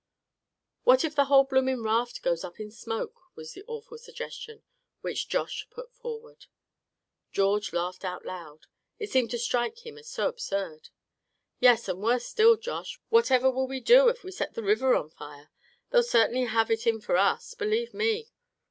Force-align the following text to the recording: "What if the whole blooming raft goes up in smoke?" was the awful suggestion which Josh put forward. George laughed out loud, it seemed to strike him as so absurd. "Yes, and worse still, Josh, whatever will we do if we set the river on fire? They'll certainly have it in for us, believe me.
"What 0.83 1.05
if 1.05 1.13
the 1.13 1.25
whole 1.25 1.43
blooming 1.43 1.83
raft 1.83 2.23
goes 2.23 2.43
up 2.43 2.59
in 2.59 2.71
smoke?" 2.71 3.21
was 3.35 3.53
the 3.53 3.63
awful 3.67 3.99
suggestion 3.99 4.63
which 5.01 5.29
Josh 5.29 5.67
put 5.69 5.93
forward. 5.93 6.47
George 7.31 7.71
laughed 7.71 8.03
out 8.03 8.25
loud, 8.25 8.65
it 8.97 9.11
seemed 9.11 9.29
to 9.29 9.37
strike 9.37 9.85
him 9.85 9.99
as 9.99 10.09
so 10.09 10.27
absurd. 10.27 10.89
"Yes, 11.59 11.87
and 11.87 12.01
worse 12.01 12.25
still, 12.25 12.57
Josh, 12.57 12.99
whatever 13.09 13.51
will 13.51 13.67
we 13.67 13.79
do 13.79 14.07
if 14.09 14.23
we 14.23 14.31
set 14.31 14.55
the 14.55 14.63
river 14.63 14.95
on 14.95 15.11
fire? 15.11 15.51
They'll 15.91 16.01
certainly 16.01 16.45
have 16.45 16.71
it 16.71 16.87
in 16.87 16.99
for 16.99 17.15
us, 17.15 17.53
believe 17.53 17.93
me. 17.93 18.31